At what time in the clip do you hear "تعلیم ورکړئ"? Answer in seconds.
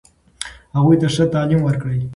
1.33-1.99